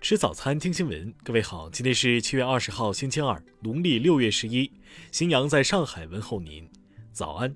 [0.00, 1.14] 吃早餐，听新闻。
[1.22, 4.70] 各位好，今天是七月二十号，星期二，农历六月十一。
[5.12, 6.66] 新阳在上海问候您，
[7.12, 7.54] 早安。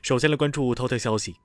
[0.00, 1.36] 首先来关注头条消息。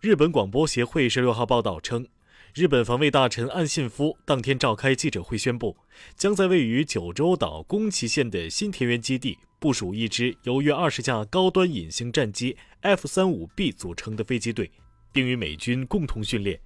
[0.00, 2.08] 日本广播协会十六号报道称，
[2.54, 5.76] 日本防卫大臣岸信夫当天召开记者会，宣布
[6.16, 9.38] 将在位于九州岛宫崎县的新田园基地。
[9.60, 14.70] 部署一支由约二十架高端隐形战机 F-35B 组成的飞机队，
[15.12, 16.60] 并与美军共同训练。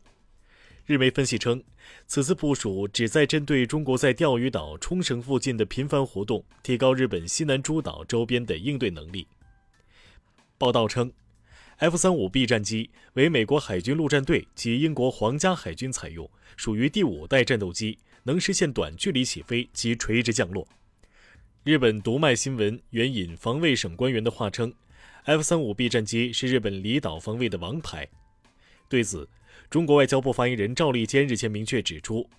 [0.84, 1.62] 日媒分析称，
[2.06, 9.26] 此次部署旨在针对中国在钓鱼岛、冲绳附近的频繁活动，提高日本西南诸岛周边的应对能力。
[10.58, 11.10] 报道称
[11.82, 20.64] ，F-35B 战机为美国海军陆战队及英国皇家海军采用，属于第五代战斗机，能实现短距离起飞及垂直降落。
[21.64, 24.72] 日本读卖新闻援引防卫省官员的话称
[25.24, 28.08] ，F-35B 战机是日本离岛防卫的王牌。
[28.88, 29.28] 对此，
[29.68, 32.30] 中国外交部发言人赵立坚日前明确指出，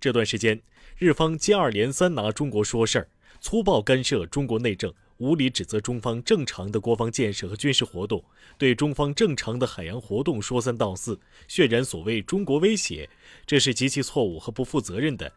[0.00, 0.60] 这段时间
[0.96, 3.08] 日方接二连三拿中国说事儿，
[3.40, 8.24] 粗暴干涉中国内政，无理指责中方正常的国防建设和军事活动，
[8.56, 13.08] 对中方正常的海洋活动说三道四，渲染所谓中国威胁，
[13.44, 15.32] 这是极其错误和不负责任的。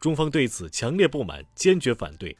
[0.00, 2.36] 中方对此强烈不满，坚决反对。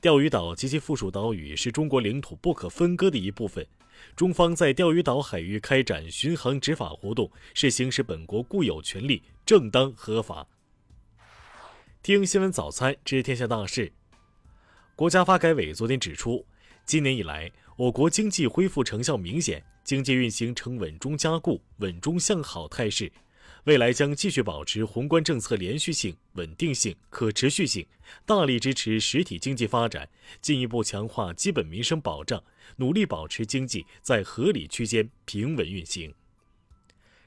[0.00, 3.66] 钓鱼岛及其附属岛屿是中国领土不可分割的一部分。
[4.14, 10.46] 中方在钓鱼岛海域开展巡航执法活动，是行使本国固有权利，正当合法。
[12.02, 13.92] 听新闻早餐知天下大事。
[14.98, 16.44] 国家发改委昨天指出，
[16.84, 23.12] 今年以来，我国经济恢复成效明显，经济运行呈稳中加固、稳中向好态势。
[23.62, 27.86] 未来将继续保持宏观政策连续性、稳定性、可持续性，
[28.26, 30.08] 大力支持实体经济发展，
[30.40, 32.42] 进一步强化基本民生保障，
[32.74, 36.12] 努力保持经济在合理区间平稳运行。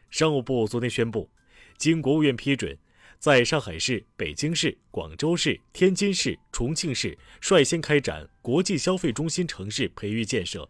[0.09, 1.29] 商务部昨天宣布，
[1.77, 2.77] 经国务院批准，
[3.21, 10.67] 在上海市、北京市、广州市、天津市、重庆市率先开展国际消费中心城市培育建设。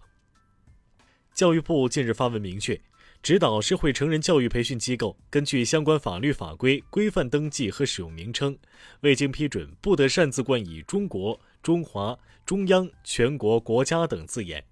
[1.33, 2.77] 教育部近日发文明确。
[3.23, 8.57] 指导社会成人教育培训机构根据相关法律法规规范登记和使用名称，
[8.99, 14.65] 未经批准不得擅自冠以“中国”“中华”“中央”“全国”“国家”等字眼。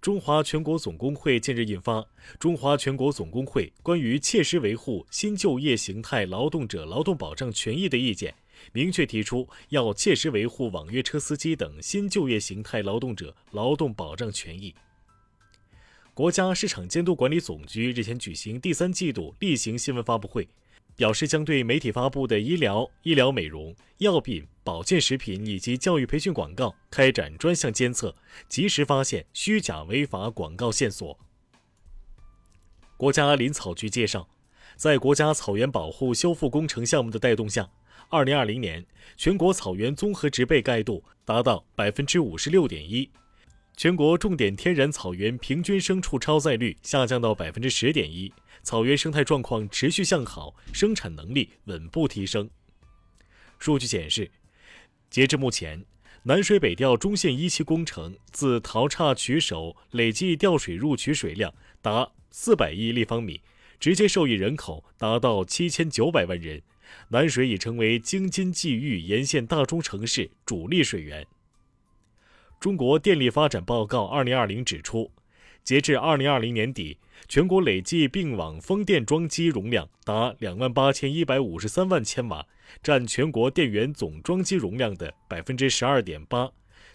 [0.00, 1.98] 中华全国总工会近日印发
[2.38, 8.32] 《中华全国总工会关于切实维护新就业形态劳动者劳动保障权益的意见》，
[8.72, 14.74] 明确提出要切实维护网约车司机等新就业形态劳动者劳动保障权益。
[16.14, 20.48] 国家市场监督管理总局日前举行第三季度例行新闻发布会，
[21.00, 28.14] 表示将对媒体发布的医疗、医疗美容、药品、保健食品以及教育培训广告开展专项监测，
[28.50, 31.18] 及时发现虚假违法广告线索。
[32.98, 34.28] 国家林草局介绍，
[34.76, 37.70] 在国家草原保护修复工程项目的带动下，
[38.10, 38.84] 二零二零年
[39.16, 43.08] 全国草原综合植被盖度达到百分之五十六点一。
[43.74, 48.30] 全国重点天然草原平均牲畜超载率下降到百分之十点一，
[48.62, 52.48] 草原生态状况持续向好，生产能力稳步提升。
[53.58, 54.30] 数据显示，
[55.10, 55.84] 截至目前，
[56.22, 63.40] 南水北调中线一期工程自淘岔取首累计调水入取水量达四百亿立方米，
[63.78, 66.62] 直接受益人口达到七千九百万人，
[67.08, 71.26] 南水已成为京津冀豫沿线大中城市主力水源。
[72.60, 75.10] 中国电力发展报告二零二零指出，
[75.62, 76.98] 截至二零二零年底，
[77.28, 82.46] 全国累计并网风电装机容量达两万八千一百五十三万千瓦，
[82.82, 86.50] 占全国电源总装机容量的百分之十二点八，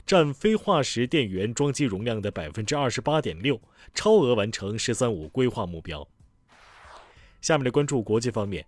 [0.05, 3.61] 占非化石电源装机容量的百分之二十八点六，
[3.93, 6.07] 超额完成“十三五”规划目标。
[7.41, 8.65] 下面来关注国际方面。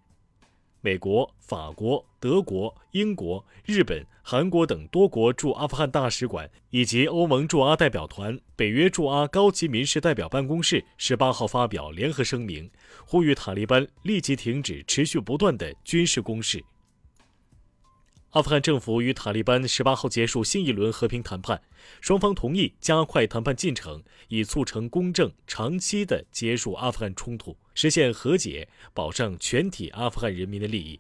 [0.87, 12.71] 美国、法国、德国、英国、日本、韩国等多国驻阿富汗大使馆以及欧盟驻阿代表团、北约驻阿高级民事代表办公室十八号发表联合声明，
[13.05, 16.63] 呼吁塔利班立即停止持续不断的军事攻势。
[18.37, 21.59] 阿富汗政府与塔利班十八号结束新一轮和平谈判，
[21.99, 30.99] 双方同意加快谈判进程，以促成公正、长期的结束阿富汗冲突，实现和解，保障全体阿富汗人民的利益。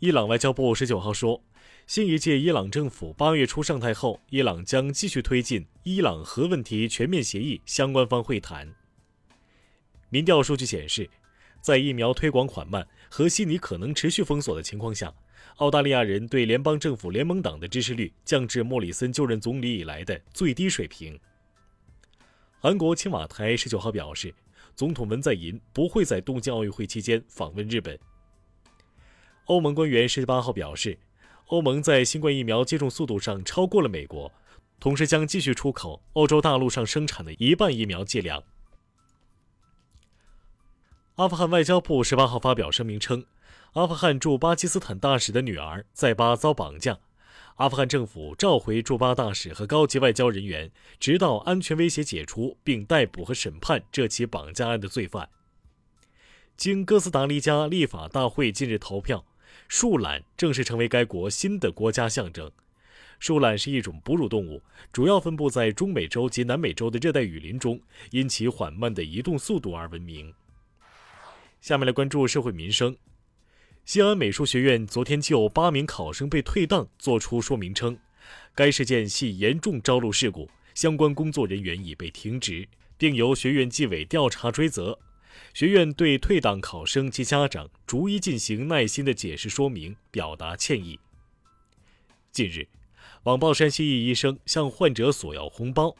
[0.00, 1.42] 伊朗外交部十九号说，
[1.86, 8.74] 新一届伊朗政府八月初上台后，伊朗将继续推进伊朗核问题全面协议相关方会谈。
[10.10, 11.08] 民调数据显示，
[11.62, 15.14] 在疫苗推广缓慢和悉尼可能持续封锁的情况下。
[15.56, 21.18] 澳大利亚人对联邦政府联盟党的支持率降至莫里森就任总理以来的最低水平。
[22.58, 24.34] 韩国青瓦台十九号表示，
[24.74, 27.98] 总统文在寅不会在东京奥运会期间访问日本。
[29.44, 30.98] 欧盟官员十八号表示，
[31.46, 34.32] 欧盟在新冠疫苗接种速度上超过了美国，
[34.80, 38.42] 同时将继续出口欧洲大陆上生产的一半疫苗剂量。
[41.14, 43.24] 阿富汗外交部十八号发表声明称，
[43.72, 46.98] 阿富汗驻巴基斯坦大使的女儿在巴遭绑架，
[47.56, 55.28] 阿富汗政府召回驻巴大使和高级外交人员，直到安全威胁解除，并逮捕和审判这起绑架案的罪犯。
[56.56, 59.26] 经哥斯达黎加立法大会近日投票，
[59.68, 62.50] 树懒正式成为该国新的国家象征。
[63.18, 64.62] 树懒是一种哺乳动物，
[64.92, 67.80] 主要分布在中美洲及南美洲的热带雨林中，
[68.10, 70.32] 因其缓慢的移动速度而闻名。
[71.60, 72.96] 下面来关注社会民生。
[73.86, 77.96] 西安美术学院昨天就八名考生被退档作出说明称，
[78.52, 82.68] 该事件系严重招录事故，相关工作人员已被停职，
[82.98, 84.98] 并由学院纪委调查追责。
[85.54, 90.98] 学院对退档考生及家长逐一进行耐心的解释说明，表达歉意。
[92.32, 92.66] 近日，
[93.22, 95.94] 网曝山西一医生向患者索要红包，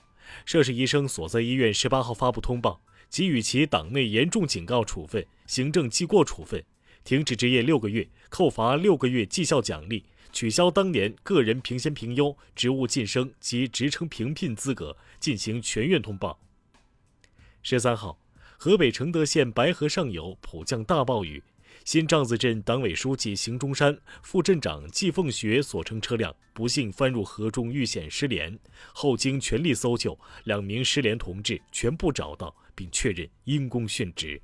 [0.45, 2.81] 涉事医生所在医院十八号发布通报。
[3.09, 6.65] 给予其党内严重警告处分、行政记过处分、
[7.07, 16.39] 停止执业六个月、扣罚六个月绩效奖励、取消当年个人评先评优、职务晋升及职称评聘资格，进行全院通报。
[17.63, 18.19] 十三号，
[18.59, 21.41] 河北承德县白河上游普降大暴雨，
[21.85, 28.59] 新帐子镇党委书记邢中山、副镇长季凤学所乘车辆不幸翻入河中遇险失联，
[28.93, 32.55] 后经全力搜救，两名失联同志全部找到。
[32.77, 34.39] 并确认因公殉职。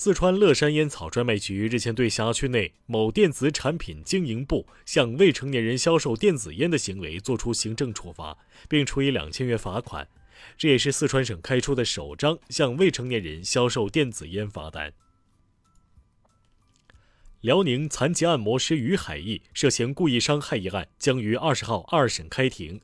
[0.00, 10.06] 四川乐山烟草专卖局日前对辖区内某电子产品经营部向未成年人销售电子烟的行为作出行政处罚，并处以两千元罚款。
[10.56, 14.92] 这也是四川省开出的首张向未成年人销售电子烟罚单。
[17.40, 22.80] 辽宁残疾按摩师于海义涉嫌故意伤害一案将于二十号二审开庭。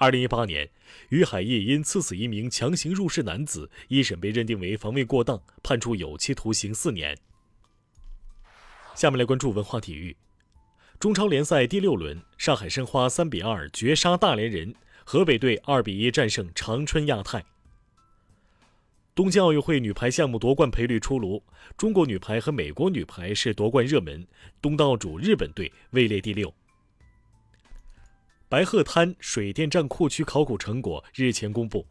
[0.00, 0.66] 二零一八年，
[1.10, 7.18] 于海义因刺死一名强行入室男子，一审被认定为防卫过当，判处有期徒刑四年。
[8.94, 10.16] 下面来关注文化体育。
[10.98, 14.74] 中超联赛第六轮，上海申花三比二绝杀大连人，
[15.04, 17.44] 河北队二比一战胜长春亚泰。
[19.14, 21.44] 东京奥运会女排项目夺冠赔率出炉，
[21.76, 24.26] 中国女排和美国女排是夺冠热门，
[24.62, 26.54] 东道主日本队位列第六。
[28.50, 31.86] 白鹤滩水电站库区考古成果日前公布，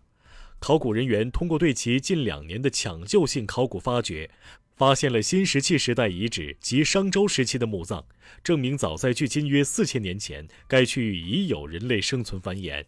[0.60, 4.30] 考古人员通过对其近两年的抢救性考古发掘，
[4.76, 8.04] 发现了新石器时代遗址及商周时期的墓葬，
[8.44, 12.84] 证明早在距今约四千年前，该区域已有人类生存繁衍。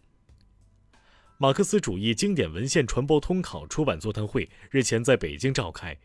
[1.38, 5.96] 马克思主义经典文献传播通考出版座谈会日前在北京召开，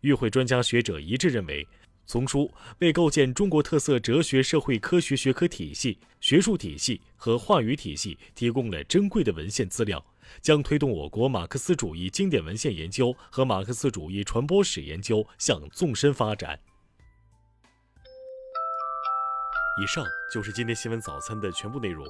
[0.00, 1.68] 与会专家学者一致认为。
[2.10, 10.04] 丛书为构建中国特色哲学社会科学学科体系、学术体系和话语体系提供了珍贵的文献资料，
[10.42, 16.58] 将推动我国马克思主义经典文献研究和马克思主义传播史研究向纵深发展。
[19.80, 20.04] 以上
[20.34, 22.04] 就是今天新闻早餐的全部内容。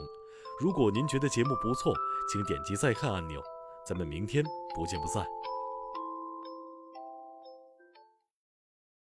[0.58, 1.94] 如果您觉得节目不错，
[2.32, 3.38] 请点击再看按钮。
[3.86, 4.42] 咱们明天
[4.74, 5.26] 不见不散。